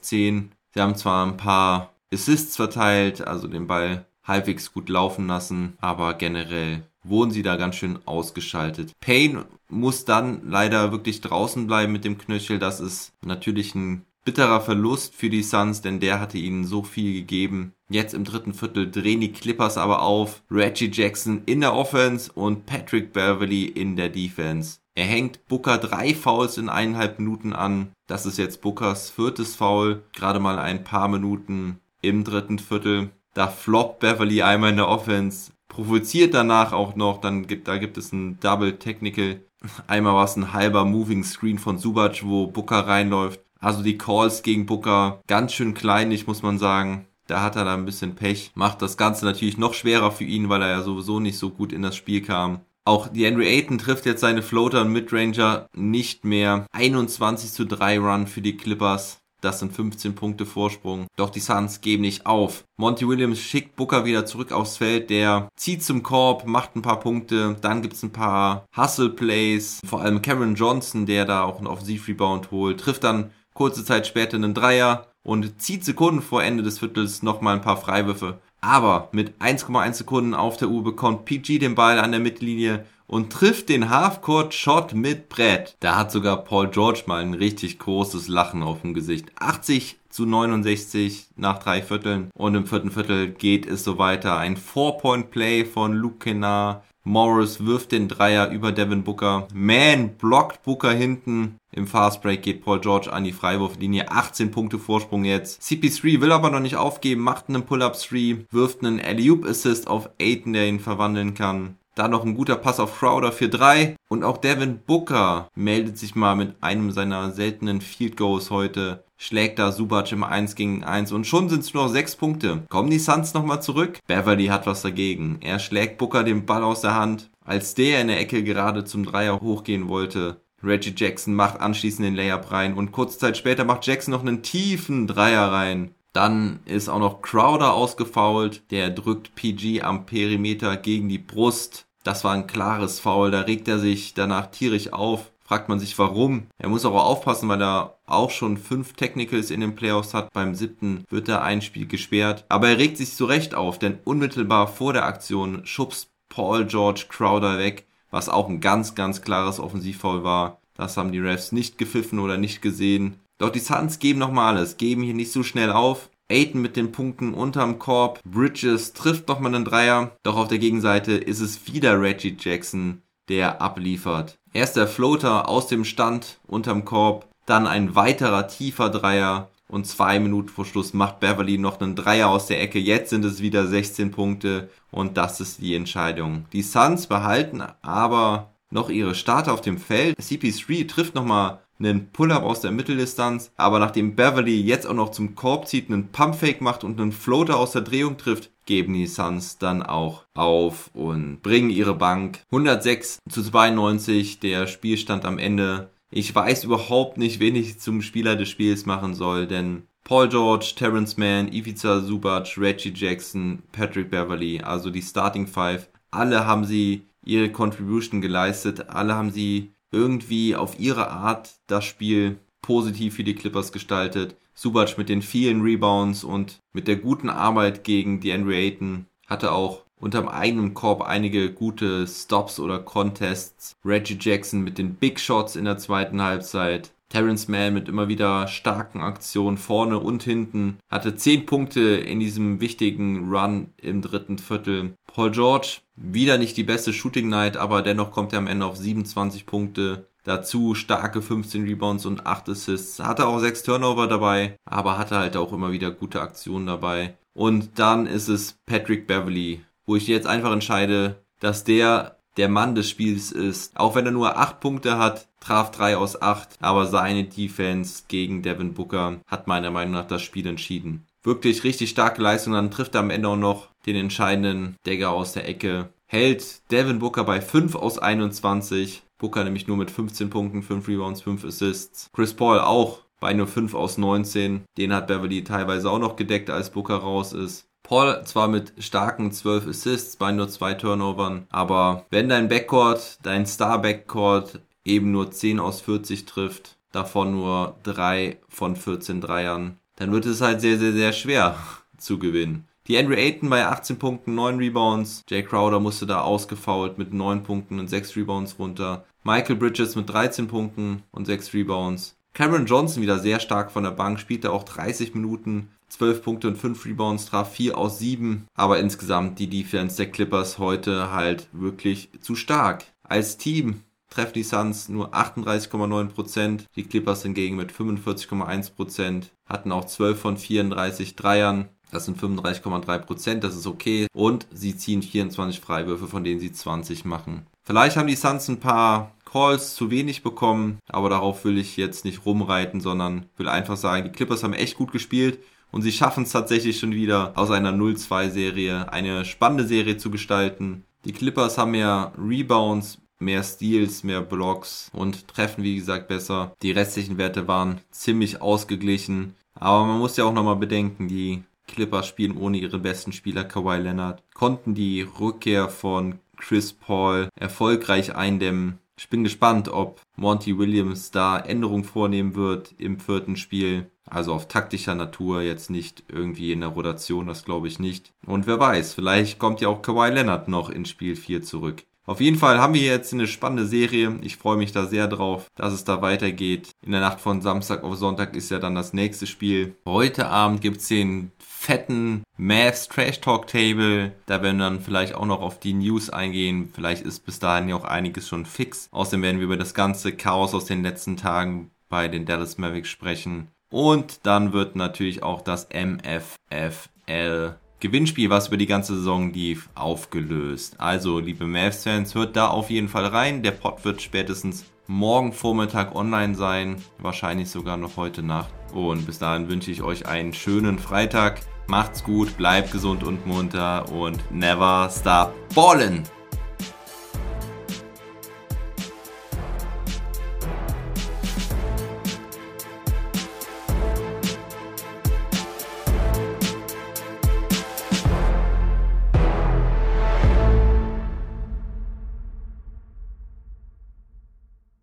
zehn. 0.00 0.52
Sie 0.72 0.80
haben 0.80 0.96
zwar 0.96 1.26
ein 1.26 1.36
paar 1.36 1.92
Assists 2.12 2.56
verteilt, 2.56 3.26
also 3.26 3.46
den 3.46 3.66
Ball 3.66 4.06
halbwegs 4.24 4.72
gut 4.72 4.88
laufen 4.88 5.26
lassen, 5.26 5.74
aber 5.80 6.14
generell 6.14 6.82
wurden 7.02 7.30
sie 7.30 7.42
da 7.42 7.56
ganz 7.56 7.76
schön 7.76 7.98
ausgeschaltet. 8.06 8.92
Payne 9.00 9.44
muss 9.68 10.04
dann 10.04 10.48
leider 10.48 10.90
wirklich 10.90 11.20
draußen 11.20 11.66
bleiben 11.66 11.92
mit 11.92 12.04
dem 12.04 12.18
Knöchel. 12.18 12.58
Das 12.58 12.80
ist 12.80 13.12
natürlich 13.22 13.74
ein 13.74 14.04
bitterer 14.24 14.60
Verlust 14.60 15.14
für 15.14 15.28
die 15.28 15.42
Suns, 15.42 15.82
denn 15.82 16.00
der 16.00 16.18
hatte 16.18 16.38
ihnen 16.38 16.64
so 16.64 16.82
viel 16.82 17.12
gegeben. 17.12 17.72
Jetzt 17.90 18.14
im 18.14 18.24
dritten 18.24 18.54
Viertel 18.54 18.90
drehen 18.90 19.20
die 19.20 19.32
Clippers 19.32 19.76
aber 19.76 20.02
auf. 20.02 20.42
Reggie 20.50 20.90
Jackson 20.90 21.42
in 21.46 21.60
der 21.60 21.74
Offense 21.74 22.32
und 22.32 22.64
Patrick 22.66 23.12
Beverly 23.12 23.64
in 23.66 23.96
der 23.96 24.08
Defense. 24.08 24.78
Er 24.94 25.06
hängt 25.06 25.46
Booker 25.48 25.76
drei 25.78 26.14
Fouls 26.14 26.56
in 26.56 26.68
eineinhalb 26.68 27.18
Minuten 27.18 27.52
an. 27.52 27.90
Das 28.06 28.26
ist 28.26 28.38
jetzt 28.38 28.62
Bookers 28.62 29.10
viertes 29.10 29.56
Foul. 29.56 30.04
Gerade 30.12 30.40
mal 30.40 30.58
ein 30.58 30.84
paar 30.84 31.08
Minuten 31.08 31.80
im 32.00 32.22
dritten 32.22 32.58
Viertel. 32.58 33.10
Da 33.34 33.48
floppt 33.48 34.00
Beverly 34.00 34.42
einmal 34.42 34.70
in 34.70 34.76
der 34.76 34.88
Offense. 34.88 35.52
Provoziert 35.68 36.34
danach 36.34 36.72
auch 36.72 36.94
noch. 36.94 37.20
Dann 37.20 37.46
gibt, 37.46 37.68
da 37.68 37.78
gibt 37.78 37.98
es 37.98 38.12
ein 38.12 38.38
Double 38.40 38.78
Technical. 38.78 39.40
Einmal 39.86 40.14
war 40.14 40.24
es 40.24 40.36
ein 40.36 40.52
halber 40.52 40.84
Moving 40.84 41.24
Screen 41.24 41.58
von 41.58 41.78
Subac, 41.78 42.22
wo 42.22 42.46
Booker 42.46 42.86
reinläuft. 42.86 43.40
Also 43.60 43.82
die 43.82 43.98
Calls 43.98 44.42
gegen 44.42 44.66
Booker 44.66 45.20
ganz 45.26 45.54
schön 45.54 45.74
kleinlich, 45.74 46.26
muss 46.26 46.42
man 46.42 46.58
sagen. 46.58 47.06
Da 47.26 47.42
hat 47.42 47.56
er 47.56 47.64
da 47.64 47.74
ein 47.74 47.86
bisschen 47.86 48.14
Pech. 48.14 48.52
Macht 48.54 48.82
das 48.82 48.96
Ganze 48.96 49.24
natürlich 49.24 49.56
noch 49.56 49.72
schwerer 49.72 50.10
für 50.12 50.24
ihn, 50.24 50.48
weil 50.48 50.62
er 50.62 50.68
ja 50.68 50.82
sowieso 50.82 51.18
nicht 51.18 51.38
so 51.38 51.50
gut 51.50 51.72
in 51.72 51.82
das 51.82 51.96
Spiel 51.96 52.20
kam. 52.20 52.60
Auch 52.84 53.08
die 53.08 53.24
Henry 53.24 53.46
Ayton 53.46 53.78
trifft 53.78 54.04
jetzt 54.04 54.20
seine 54.20 54.42
Floater 54.42 54.82
und 54.82 54.92
Midranger 54.92 55.68
nicht 55.74 56.26
mehr. 56.26 56.66
21 56.72 57.50
zu 57.52 57.64
3 57.64 57.98
Run 57.98 58.26
für 58.26 58.42
die 58.42 58.58
Clippers. 58.58 59.23
Das 59.44 59.58
sind 59.58 59.74
15 59.74 60.14
Punkte 60.14 60.46
Vorsprung. 60.46 61.06
Doch 61.16 61.28
die 61.28 61.40
Suns 61.40 61.82
geben 61.82 62.00
nicht 62.00 62.24
auf. 62.24 62.64
Monty 62.78 63.06
Williams 63.06 63.38
schickt 63.38 63.76
Booker 63.76 64.06
wieder 64.06 64.24
zurück 64.24 64.52
aufs 64.52 64.78
Feld. 64.78 65.10
Der 65.10 65.50
zieht 65.54 65.84
zum 65.84 66.02
Korb, 66.02 66.46
macht 66.46 66.74
ein 66.74 66.82
paar 66.82 67.00
Punkte. 67.00 67.56
Dann 67.60 67.82
gibt 67.82 67.92
es 67.92 68.02
ein 68.02 68.12
paar 68.12 68.64
Hustle 68.74 69.10
Plays. 69.10 69.80
Vor 69.86 70.00
allem 70.00 70.22
Cameron 70.22 70.54
Johnson, 70.54 71.04
der 71.04 71.26
da 71.26 71.44
auch 71.44 71.58
einen 71.58 71.66
Offensiv-Rebound 71.66 72.50
holt. 72.52 72.80
Trifft 72.80 73.04
dann 73.04 73.32
kurze 73.52 73.84
Zeit 73.84 74.06
später 74.06 74.36
einen 74.36 74.54
Dreier 74.54 75.08
und 75.22 75.60
zieht 75.60 75.84
Sekunden 75.84 76.22
vor 76.22 76.42
Ende 76.42 76.62
des 76.62 76.78
Viertels 76.78 77.22
nochmal 77.22 77.56
ein 77.56 77.62
paar 77.62 77.76
Freiwürfe. 77.76 78.38
Aber 78.64 79.10
mit 79.12 79.38
1,1 79.42 79.92
Sekunden 79.92 80.32
auf 80.32 80.56
der 80.56 80.68
Uhr 80.68 80.82
bekommt 80.82 81.26
PG 81.26 81.58
den 81.58 81.74
Ball 81.74 81.98
an 81.98 82.12
der 82.12 82.20
Mittellinie 82.20 82.86
und 83.06 83.30
trifft 83.30 83.68
den 83.68 83.90
Halfcourt-Shot 83.90 84.94
mit 84.94 85.28
Brett. 85.28 85.76
Da 85.80 85.96
hat 85.96 86.10
sogar 86.10 86.44
Paul 86.44 86.68
George 86.68 87.02
mal 87.04 87.20
ein 87.20 87.34
richtig 87.34 87.78
großes 87.78 88.28
Lachen 88.28 88.62
auf 88.62 88.80
dem 88.80 88.94
Gesicht. 88.94 89.30
80 89.38 89.98
zu 90.08 90.24
69 90.24 91.26
nach 91.36 91.58
drei 91.58 91.82
Vierteln 91.82 92.30
und 92.34 92.54
im 92.54 92.66
vierten 92.66 92.90
Viertel 92.90 93.32
geht 93.32 93.66
es 93.66 93.84
so 93.84 93.98
weiter. 93.98 94.38
Ein 94.38 94.56
Four-Point-Play 94.56 95.66
von 95.66 95.92
Luke 95.92 96.16
Kennard 96.20 96.84
Morris 97.06 97.66
wirft 97.66 97.92
den 97.92 98.08
Dreier 98.08 98.48
über 98.50 98.72
Devin 98.72 99.04
Booker. 99.04 99.46
Man 99.52 100.16
blockt 100.16 100.62
Booker 100.62 100.90
hinten. 100.90 101.58
Im 101.70 101.86
Fastbreak 101.86 102.42
geht 102.42 102.64
Paul 102.64 102.80
George 102.80 103.12
an 103.12 103.24
die 103.24 103.34
Freiwurflinie. 103.34 104.10
18 104.10 104.50
Punkte 104.50 104.78
Vorsprung 104.78 105.24
jetzt. 105.24 105.60
CP3 105.62 106.22
will 106.22 106.32
aber 106.32 106.48
noch 106.48 106.60
nicht 106.60 106.76
aufgeben, 106.76 107.20
macht 107.20 107.50
einen 107.50 107.66
Pull-Up-3, 107.66 108.46
wirft 108.50 108.82
einen 108.82 109.00
Alley-Oop-Assist 109.00 109.86
auf 109.86 110.08
Aiton, 110.18 110.54
der 110.54 110.66
ihn 110.66 110.80
verwandeln 110.80 111.34
kann. 111.34 111.76
Da 111.94 112.08
noch 112.08 112.24
ein 112.24 112.34
guter 112.34 112.56
Pass 112.56 112.80
auf 112.80 112.98
Crowder 112.98 113.32
für 113.32 113.50
drei. 113.50 113.96
Und 114.08 114.24
auch 114.24 114.38
Devin 114.38 114.80
Booker 114.84 115.48
meldet 115.54 115.98
sich 115.98 116.14
mal 116.14 116.34
mit 116.34 116.56
einem 116.62 116.90
seiner 116.90 117.32
seltenen 117.32 117.82
Field 117.82 118.16
Goals 118.16 118.50
heute. 118.50 119.04
Schlägt 119.26 119.58
da 119.58 119.72
Subac 119.72 120.12
im 120.12 120.22
1 120.22 120.54
gegen 120.54 120.84
1 120.84 121.10
und 121.10 121.26
schon 121.26 121.48
sind 121.48 121.60
es 121.60 121.72
nur 121.72 121.84
noch 121.84 121.90
6 121.90 122.16
Punkte. 122.16 122.64
Kommen 122.68 122.90
die 122.90 122.98
Suns 122.98 123.32
nochmal 123.32 123.62
zurück? 123.62 123.98
Beverly 124.06 124.48
hat 124.48 124.66
was 124.66 124.82
dagegen. 124.82 125.38
Er 125.40 125.60
schlägt 125.60 125.96
Booker 125.96 126.24
den 126.24 126.44
Ball 126.44 126.62
aus 126.62 126.82
der 126.82 126.94
Hand. 126.94 127.30
Als 127.42 127.74
der 127.74 128.02
in 128.02 128.08
der 128.08 128.20
Ecke 128.20 128.44
gerade 128.44 128.84
zum 128.84 129.06
Dreier 129.06 129.40
hochgehen 129.40 129.88
wollte, 129.88 130.42
Reggie 130.62 130.92
Jackson 130.94 131.32
macht 131.32 131.58
anschließend 131.58 132.06
den 132.06 132.16
Layup 132.16 132.52
rein 132.52 132.74
und 132.74 132.92
kurze 132.92 133.18
Zeit 133.18 133.38
später 133.38 133.64
macht 133.64 133.86
Jackson 133.86 134.12
noch 134.12 134.20
einen 134.20 134.42
tiefen 134.42 135.06
Dreier 135.06 135.50
rein. 135.50 135.94
Dann 136.12 136.60
ist 136.66 136.90
auch 136.90 136.98
noch 136.98 137.22
Crowder 137.22 137.72
ausgefault. 137.72 138.70
Der 138.70 138.90
drückt 138.90 139.34
PG 139.36 139.80
am 139.80 140.04
Perimeter 140.04 140.76
gegen 140.76 141.08
die 141.08 141.16
Brust. 141.16 141.86
Das 142.02 142.24
war 142.24 142.34
ein 142.34 142.46
klares 142.46 143.00
Foul. 143.00 143.30
Da 143.30 143.40
regt 143.40 143.68
er 143.68 143.78
sich 143.78 144.12
danach 144.12 144.50
tierisch 144.50 144.92
auf. 144.92 145.30
Fragt 145.46 145.68
man 145.68 145.78
sich 145.78 145.98
warum. 145.98 146.46
Er 146.58 146.70
muss 146.70 146.86
aber 146.86 147.04
aufpassen, 147.04 147.48
weil 147.48 147.62
er 147.62 147.98
auch 148.06 148.30
schon 148.30 148.56
fünf 148.56 148.94
Technicals 148.94 149.50
in 149.50 149.60
den 149.60 149.74
Playoffs 149.74 150.14
hat. 150.14 150.32
Beim 150.32 150.54
siebten 150.54 151.04
wird 151.10 151.28
er 151.28 151.42
ein 151.42 151.60
Spiel 151.60 151.86
gesperrt. 151.86 152.46
Aber 152.48 152.68
er 152.68 152.78
regt 152.78 152.96
sich 152.96 153.14
zu 153.14 153.26
Recht 153.26 153.54
auf, 153.54 153.78
denn 153.78 153.98
unmittelbar 154.04 154.68
vor 154.68 154.94
der 154.94 155.04
Aktion 155.04 155.66
schubst 155.66 156.08
Paul 156.30 156.64
George 156.64 157.04
Crowder 157.08 157.58
weg, 157.58 157.86
was 158.10 158.28
auch 158.28 158.48
ein 158.48 158.60
ganz, 158.60 158.94
ganz 158.94 159.22
klares 159.22 159.60
Offensivfoul 159.60 160.24
war. 160.24 160.60
Das 160.74 160.96
haben 160.96 161.12
die 161.12 161.20
Refs 161.20 161.52
nicht 161.52 161.78
gepfiffen 161.78 162.18
oder 162.18 162.38
nicht 162.38 162.62
gesehen. 162.62 163.20
Doch 163.38 163.50
die 163.50 163.60
Suns 163.60 163.98
geben 163.98 164.18
nochmal 164.18 164.56
alles, 164.56 164.76
geben 164.76 165.02
hier 165.02 165.14
nicht 165.14 165.32
so 165.32 165.42
schnell 165.42 165.70
auf. 165.70 166.10
Aiden 166.30 166.62
mit 166.62 166.76
den 166.76 166.90
Punkten 166.90 167.34
unterm 167.34 167.78
Korb. 167.78 168.20
Bridges 168.24 168.94
trifft 168.94 169.28
nochmal 169.28 169.54
einen 169.54 169.64
Dreier. 169.64 170.16
Doch 170.22 170.36
auf 170.36 170.48
der 170.48 170.58
Gegenseite 170.58 171.12
ist 171.12 171.40
es 171.40 171.66
wieder 171.72 172.00
Reggie 172.00 172.36
Jackson, 172.38 173.02
der 173.28 173.60
abliefert. 173.60 174.38
Erst 174.54 174.76
der 174.76 174.86
Floater 174.86 175.48
aus 175.48 175.66
dem 175.66 175.84
Stand 175.84 176.38
unterm 176.46 176.84
Korb. 176.84 177.26
Dann 177.44 177.66
ein 177.66 177.96
weiterer 177.96 178.46
tiefer 178.46 178.88
Dreier. 178.88 179.50
Und 179.66 179.86
zwei 179.88 180.20
Minuten 180.20 180.48
vor 180.48 180.64
Schluss 180.64 180.94
macht 180.94 181.18
Beverly 181.18 181.58
noch 181.58 181.80
einen 181.80 181.96
Dreier 181.96 182.28
aus 182.28 182.46
der 182.46 182.62
Ecke. 182.62 182.78
Jetzt 182.78 183.10
sind 183.10 183.24
es 183.24 183.42
wieder 183.42 183.66
16 183.66 184.12
Punkte. 184.12 184.70
Und 184.92 185.16
das 185.16 185.40
ist 185.40 185.60
die 185.60 185.74
Entscheidung. 185.74 186.46
Die 186.52 186.62
Suns 186.62 187.08
behalten 187.08 187.64
aber 187.82 188.52
noch 188.70 188.90
ihre 188.90 189.16
Starter 189.16 189.52
auf 189.52 189.60
dem 189.60 189.78
Feld. 189.78 190.16
CP3 190.20 190.86
trifft 190.86 191.16
nochmal 191.16 191.58
einen 191.80 192.10
Pull-Up 192.12 192.44
aus 192.44 192.60
der 192.60 192.70
Mitteldistanz, 192.70 193.50
aber 193.56 193.80
nachdem 193.80 194.14
Beverly 194.14 194.60
jetzt 194.60 194.86
auch 194.86 194.94
noch 194.94 195.10
zum 195.10 195.34
Korb 195.34 195.66
zieht, 195.66 195.90
einen 195.90 196.12
Pump-Fake 196.12 196.60
macht 196.60 196.84
und 196.84 197.00
einen 197.00 197.10
Floater 197.10 197.56
aus 197.56 197.72
der 197.72 197.82
Drehung 197.82 198.16
trifft, 198.16 198.50
geben 198.66 198.94
die 198.94 199.06
Suns 199.06 199.58
dann 199.58 199.82
auch 199.82 200.24
auf 200.34 200.90
und 200.94 201.42
bringen 201.42 201.70
ihre 201.70 201.94
Bank 201.94 202.40
106 202.50 203.18
zu 203.28 203.42
92, 203.42 204.40
der 204.40 204.66
Spielstand 204.66 205.24
am 205.24 205.38
Ende. 205.38 205.90
Ich 206.10 206.34
weiß 206.34 206.64
überhaupt 206.64 207.18
nicht, 207.18 207.40
wen 207.40 207.56
ich 207.56 207.80
zum 207.80 208.02
Spieler 208.02 208.36
des 208.36 208.48
Spiels 208.48 208.86
machen 208.86 209.14
soll, 209.14 209.46
denn 209.46 209.82
Paul 210.04 210.28
George, 210.28 210.74
Terrence 210.76 211.16
Mann, 211.16 211.52
Ivica 211.52 212.04
Zubac, 212.04 212.58
Reggie 212.58 212.92
Jackson, 212.94 213.62
Patrick 213.72 214.10
Beverly, 214.10 214.60
also 214.60 214.90
die 214.90 215.02
Starting 215.02 215.46
Five, 215.46 215.88
alle 216.10 216.46
haben 216.46 216.64
sie 216.64 217.06
ihre 217.24 217.50
Contribution 217.50 218.20
geleistet, 218.20 218.90
alle 218.90 219.14
haben 219.14 219.30
sie 219.30 219.72
irgendwie 219.90 220.56
auf 220.56 220.78
ihre 220.78 221.10
Art 221.10 221.54
das 221.66 221.84
Spiel 221.84 222.38
positiv 222.60 223.14
für 223.14 223.24
die 223.24 223.34
Clippers 223.34 223.72
gestaltet. 223.72 224.36
Subac 224.54 224.96
mit 224.96 225.08
den 225.08 225.22
vielen 225.22 225.62
Rebounds 225.62 226.24
und 226.24 226.60
mit 226.72 226.88
der 226.88 226.96
guten 226.96 227.28
Arbeit 227.28 227.84
gegen 227.84 228.20
die 228.20 228.32
Henry 228.32 228.56
Ayton 228.56 229.06
hatte 229.26 229.52
auch 229.52 229.84
unterm 229.96 230.28
eigenen 230.28 230.74
Korb 230.74 231.02
einige 231.02 231.52
gute 231.52 232.06
Stops 232.06 232.60
oder 232.60 232.78
Contests. 232.78 233.76
Reggie 233.84 234.18
Jackson 234.20 234.62
mit 234.62 234.78
den 234.78 234.94
Big 234.94 235.18
Shots 235.18 235.56
in 235.56 235.64
der 235.64 235.78
zweiten 235.78 236.22
Halbzeit. 236.22 236.92
Terrence 237.08 237.48
Mann 237.48 237.74
mit 237.74 237.88
immer 237.88 238.08
wieder 238.08 238.48
starken 238.48 239.00
Aktionen 239.00 239.56
vorne 239.56 239.98
und 240.00 240.24
hinten. 240.24 240.78
Hatte 240.90 241.14
10 241.14 241.46
Punkte 241.46 241.80
in 241.80 242.18
diesem 242.18 242.60
wichtigen 242.60 243.32
Run 243.32 243.68
im 243.76 244.02
dritten 244.02 244.38
Viertel. 244.38 244.94
Paul 245.06 245.30
George, 245.30 245.78
wieder 245.94 246.38
nicht 246.38 246.56
die 246.56 246.64
beste 246.64 246.92
Shooting 246.92 247.28
Night, 247.28 247.56
aber 247.56 247.82
dennoch 247.82 248.10
kommt 248.10 248.32
er 248.32 248.40
am 248.40 248.48
Ende 248.48 248.66
auf 248.66 248.76
27 248.76 249.46
Punkte. 249.46 250.08
Dazu 250.24 250.74
starke 250.74 251.22
15 251.22 251.64
Rebounds 251.64 252.06
und 252.06 252.26
8 252.26 252.48
Assists. 252.48 252.98
Hatte 252.98 253.26
auch 253.26 253.38
6 253.38 253.62
Turnover 253.62 254.06
dabei, 254.06 254.56
aber 254.64 254.98
hatte 254.98 255.18
halt 255.18 255.36
auch 255.36 255.52
immer 255.52 255.70
wieder 255.70 255.90
gute 255.90 256.20
Aktionen 256.20 256.66
dabei. 256.66 257.16
Und 257.34 257.78
dann 257.78 258.06
ist 258.06 258.28
es 258.28 258.58
Patrick 258.66 259.06
Beverly, 259.06 259.62
wo 259.86 259.96
ich 259.96 260.06
jetzt 260.06 260.26
einfach 260.26 260.52
entscheide, 260.52 261.22
dass 261.40 261.64
der 261.64 262.16
der 262.36 262.48
Mann 262.48 262.74
des 262.74 262.90
Spiels 262.90 263.32
ist. 263.32 263.76
Auch 263.76 263.94
wenn 263.94 264.06
er 264.06 264.12
nur 264.12 264.36
8 264.36 264.60
Punkte 264.60 264.98
hat, 264.98 265.28
traf 265.40 265.70
3 265.70 265.96
aus 265.96 266.20
8, 266.20 266.56
aber 266.60 266.86
seine 266.86 267.24
Defense 267.24 268.04
gegen 268.08 268.42
Devin 268.42 268.74
Booker 268.74 269.20
hat 269.26 269.46
meiner 269.46 269.70
Meinung 269.70 269.94
nach 269.94 270.06
das 270.06 270.22
Spiel 270.22 270.46
entschieden. 270.46 271.06
Wirklich 271.22 271.64
richtig 271.64 271.90
starke 271.90 272.20
Leistung, 272.20 272.52
dann 272.52 272.70
trifft 272.70 272.94
er 272.94 273.00
am 273.00 273.10
Ende 273.10 273.28
auch 273.28 273.36
noch 273.36 273.68
den 273.86 273.96
entscheidenden 273.96 274.76
Dagger 274.84 275.10
aus 275.10 275.32
der 275.32 275.48
Ecke. 275.48 275.88
Hält 276.06 276.70
Devin 276.70 276.98
Booker 276.98 277.24
bei 277.24 277.40
5 277.40 277.74
aus 277.76 277.98
21. 277.98 279.02
Booker 279.24 279.42
nämlich 279.42 279.66
nur 279.66 279.78
mit 279.78 279.90
15 279.90 280.28
Punkten, 280.28 280.62
5 280.62 280.86
Rebounds, 280.86 281.22
5 281.22 281.46
Assists. 281.46 282.10
Chris 282.12 282.34
Paul 282.34 282.58
auch 282.58 282.98
bei 283.20 283.32
nur 283.32 283.46
5 283.46 283.72
aus 283.72 283.96
19. 283.96 284.66
Den 284.76 284.92
hat 284.92 285.06
Beverly 285.06 285.42
teilweise 285.42 285.90
auch 285.90 285.98
noch 285.98 286.16
gedeckt, 286.16 286.50
als 286.50 286.68
Booker 286.68 286.96
raus 286.96 287.32
ist. 287.32 287.66
Paul 287.82 288.22
zwar 288.26 288.48
mit 288.48 288.74
starken 288.76 289.32
12 289.32 289.68
Assists 289.68 290.16
bei 290.16 290.30
nur 290.30 290.50
2 290.50 290.74
Turnovern, 290.74 291.46
aber 291.48 292.04
wenn 292.10 292.28
dein 292.28 292.50
Backcourt, 292.50 293.18
dein 293.22 293.46
Star-Backcourt 293.46 294.60
eben 294.84 295.10
nur 295.10 295.30
10 295.30 295.58
aus 295.58 295.80
40 295.80 296.26
trifft, 296.26 296.76
davon 296.92 297.32
nur 297.32 297.76
3 297.84 298.36
von 298.50 298.76
14 298.76 299.22
Dreiern, 299.22 299.78
dann 299.96 300.12
wird 300.12 300.26
es 300.26 300.42
halt 300.42 300.60
sehr, 300.60 300.76
sehr, 300.76 300.92
sehr 300.92 301.14
schwer 301.14 301.56
zu 301.96 302.18
gewinnen. 302.18 302.68
Die 302.86 302.98
Andrew 302.98 303.14
Ayton 303.14 303.48
bei 303.48 303.64
18 303.64 303.98
Punkten, 303.98 304.34
9 304.34 304.58
Rebounds. 304.58 305.24
Jay 305.30 305.42
Crowder 305.42 305.80
musste 305.80 306.04
da 306.04 306.20
ausgefault 306.20 306.98
mit 306.98 307.14
9 307.14 307.42
Punkten 307.42 307.78
und 307.78 307.88
6 307.88 308.14
Rebounds 308.16 308.58
runter. 308.58 309.06
Michael 309.26 309.56
Bridges 309.56 309.96
mit 309.96 310.10
13 310.10 310.48
Punkten 310.48 311.02
und 311.10 311.24
6 311.24 311.54
Rebounds. 311.54 312.14
Cameron 312.34 312.66
Johnson 312.66 313.02
wieder 313.02 313.18
sehr 313.18 313.40
stark 313.40 313.70
von 313.70 313.82
der 313.82 313.90
Bank, 313.90 314.20
spielte 314.20 314.52
auch 314.52 314.64
30 314.64 315.14
Minuten, 315.14 315.68
12 315.88 316.22
Punkte 316.22 316.48
und 316.48 316.58
5 316.58 316.84
Rebounds, 316.84 317.24
traf 317.24 317.50
4 317.52 317.78
aus 317.78 317.98
7. 317.98 318.46
Aber 318.54 318.80
insgesamt 318.80 319.38
die 319.38 319.48
Defense 319.48 319.96
der 319.96 320.10
Clippers 320.10 320.58
heute 320.58 321.10
halt 321.10 321.48
wirklich 321.52 322.10
zu 322.20 322.34
stark. 322.34 322.84
Als 323.02 323.38
Team 323.38 323.80
treffen 324.10 324.34
die 324.34 324.42
Suns 324.42 324.90
nur 324.90 325.14
38,9%, 325.14 326.66
die 326.76 326.84
Clippers 326.84 327.22
hingegen 327.22 327.56
mit 327.56 327.72
45,1%, 327.72 329.30
hatten 329.46 329.72
auch 329.72 329.86
12 329.86 330.20
von 330.20 330.36
34 330.36 331.16
Dreiern, 331.16 331.70
das 331.90 332.04
sind 332.04 332.20
35,3%, 332.20 333.36
das 333.36 333.56
ist 333.56 333.66
okay. 333.66 334.06
Und 334.12 334.46
sie 334.52 334.76
ziehen 334.76 335.00
24 335.02 335.60
Freiwürfe, 335.60 336.08
von 336.08 336.24
denen 336.24 336.40
sie 336.40 336.52
20 336.52 337.06
machen. 337.06 337.46
Vielleicht 337.64 337.96
haben 337.96 338.08
die 338.08 338.16
Suns 338.16 338.48
ein 338.48 338.60
paar 338.60 339.12
Calls 339.24 339.74
zu 339.74 339.90
wenig 339.90 340.22
bekommen, 340.22 340.78
aber 340.86 341.08
darauf 341.08 341.44
will 341.44 341.58
ich 341.58 341.76
jetzt 341.76 342.04
nicht 342.04 342.26
rumreiten, 342.26 342.80
sondern 342.80 343.26
will 343.36 343.48
einfach 343.48 343.76
sagen, 343.76 344.04
die 344.04 344.12
Clippers 344.12 344.44
haben 344.44 344.52
echt 344.52 344.76
gut 344.76 344.92
gespielt 344.92 345.38
und 345.72 345.82
sie 345.82 345.90
schaffen 345.90 346.24
es 346.24 346.30
tatsächlich 346.30 346.78
schon 346.78 346.92
wieder 346.92 347.32
aus 347.36 347.50
einer 347.50 347.72
0-2-Serie 347.72 348.92
eine 348.92 349.24
spannende 349.24 349.66
Serie 349.66 349.96
zu 349.96 350.10
gestalten. 350.10 350.84
Die 351.04 351.12
Clippers 351.12 351.58
haben 351.58 351.72
mehr 351.72 352.12
Rebounds, 352.18 352.98
mehr 353.18 353.42
Steals, 353.42 354.04
mehr 354.04 354.20
Blocks 354.20 354.90
und 354.92 355.26
treffen 355.26 355.64
wie 355.64 355.76
gesagt 355.76 356.06
besser. 356.06 356.54
Die 356.62 356.70
restlichen 356.70 357.18
Werte 357.18 357.48
waren 357.48 357.80
ziemlich 357.90 358.40
ausgeglichen, 358.40 359.34
aber 359.54 359.86
man 359.86 359.98
muss 359.98 360.16
ja 360.16 360.24
auch 360.24 360.32
nochmal 360.32 360.56
bedenken, 360.56 361.08
die 361.08 361.42
Clippers 361.66 362.06
spielen 362.06 362.36
ohne 362.36 362.58
ihren 362.58 362.82
besten 362.82 363.12
Spieler 363.12 363.44
Kawhi 363.44 363.78
Leonard, 363.78 364.22
konnten 364.34 364.74
die 364.74 365.00
Rückkehr 365.02 365.68
von 365.68 366.20
Chris 366.46 366.74
Paul 366.74 367.30
erfolgreich 367.36 368.14
eindämmen. 368.14 368.78
Ich 368.98 369.08
bin 369.08 369.24
gespannt, 369.24 369.70
ob 369.70 370.02
Monty 370.14 370.58
Williams 370.58 371.10
da 371.10 371.38
Änderungen 371.38 371.84
vornehmen 371.84 372.34
wird 372.34 372.74
im 372.76 373.00
vierten 373.00 373.36
Spiel. 373.36 373.90
Also 374.04 374.34
auf 374.34 374.46
taktischer 374.46 374.94
Natur, 374.94 375.40
jetzt 375.40 375.70
nicht 375.70 376.04
irgendwie 376.06 376.52
in 376.52 376.60
der 376.60 376.68
Rotation, 376.68 377.26
das 377.26 377.46
glaube 377.46 377.68
ich 377.68 377.78
nicht. 377.78 378.12
Und 378.26 378.46
wer 378.46 378.60
weiß, 378.60 378.92
vielleicht 378.92 379.38
kommt 379.38 379.62
ja 379.62 379.68
auch 379.68 379.80
Kawhi 379.80 380.10
Leonard 380.10 380.48
noch 380.48 380.68
in 380.68 380.84
Spiel 380.84 381.16
4 381.16 381.42
zurück. 381.42 381.84
Auf 382.06 382.20
jeden 382.20 382.38
Fall 382.38 382.60
haben 382.60 382.74
wir 382.74 382.82
jetzt 382.82 383.14
eine 383.14 383.26
spannende 383.26 383.66
Serie. 383.66 384.18
Ich 384.20 384.36
freue 384.36 384.58
mich 384.58 384.72
da 384.72 384.86
sehr 384.86 385.08
drauf, 385.08 385.46
dass 385.54 385.72
es 385.72 385.84
da 385.84 386.02
weitergeht. 386.02 386.70
In 386.82 386.92
der 386.92 387.00
Nacht 387.00 387.20
von 387.20 387.40
Samstag 387.40 387.82
auf 387.82 387.96
Sonntag 387.96 388.36
ist 388.36 388.50
ja 388.50 388.58
dann 388.58 388.74
das 388.74 388.92
nächste 388.92 389.26
Spiel. 389.26 389.74
Heute 389.86 390.26
Abend 390.26 390.60
gibt 390.60 390.82
es 390.82 390.88
den 390.88 391.32
fetten 391.38 392.22
Mavs 392.36 392.88
Trash 392.88 393.22
Talk 393.22 393.46
Table. 393.46 394.12
Da 394.26 394.42
werden 394.42 394.58
wir 394.58 394.64
dann 394.64 394.80
vielleicht 394.80 395.14
auch 395.14 395.24
noch 395.24 395.40
auf 395.40 395.58
die 395.60 395.72
News 395.72 396.10
eingehen. 396.10 396.68
Vielleicht 396.74 397.06
ist 397.06 397.20
bis 397.24 397.38
dahin 397.38 397.70
ja 397.70 397.76
auch 397.76 397.84
einiges 397.84 398.28
schon 398.28 398.44
fix. 398.44 398.88
Außerdem 398.90 399.22
werden 399.22 399.38
wir 399.38 399.46
über 399.46 399.56
das 399.56 399.72
ganze 399.72 400.12
Chaos 400.12 400.52
aus 400.52 400.66
den 400.66 400.82
letzten 400.82 401.16
Tagen 401.16 401.70
bei 401.88 402.08
den 402.08 402.26
Dallas 402.26 402.58
Mavericks 402.58 402.90
sprechen. 402.90 403.48
Und 403.70 404.26
dann 404.26 404.52
wird 404.52 404.76
natürlich 404.76 405.22
auch 405.22 405.40
das 405.40 405.68
MFFL 405.70 407.54
Gewinnspiel, 407.84 408.30
was 408.30 408.48
über 408.48 408.56
die 408.56 408.64
ganze 408.64 408.96
Saison 408.96 409.30
lief, 409.34 409.68
aufgelöst. 409.74 410.76
Also, 410.78 411.18
liebe 411.18 411.46
Mavs-Fans, 411.46 412.14
hört 412.14 412.34
da 412.34 412.48
auf 412.48 412.70
jeden 412.70 412.88
Fall 412.88 413.04
rein. 413.04 413.42
Der 413.42 413.50
Pod 413.50 413.84
wird 413.84 414.00
spätestens 414.00 414.64
morgen 414.86 415.34
Vormittag 415.34 415.94
online 415.94 416.34
sein. 416.34 416.76
Wahrscheinlich 416.98 417.50
sogar 417.50 417.76
noch 417.76 417.98
heute 417.98 418.22
Nacht. 418.22 418.48
Und 418.72 419.04
bis 419.04 419.18
dahin 419.18 419.50
wünsche 419.50 419.70
ich 419.70 419.82
euch 419.82 420.06
einen 420.06 420.32
schönen 420.32 420.78
Freitag. 420.78 421.40
Macht's 421.66 422.02
gut, 422.02 422.38
bleibt 422.38 422.72
gesund 422.72 423.04
und 423.04 423.26
munter 423.26 423.86
und 423.92 424.18
never 424.32 424.88
stop 424.90 425.34
ballin'! 425.54 426.04